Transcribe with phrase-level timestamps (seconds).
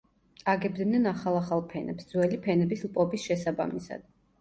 [0.53, 4.15] აგებდნენ ახალ-ახალ ფენებს ძველი ფენების ლპობის შესაბამისად.